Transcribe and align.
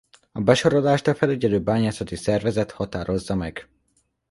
A 0.31 0.39
besorolást 0.41 1.07
a 1.07 1.15
felügyelő 1.15 1.59
bányászati 1.61 2.15
szervezet 2.15 2.71
határozza 2.71 3.35
meg. 3.35 3.69